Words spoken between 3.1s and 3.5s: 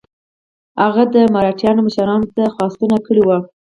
وه.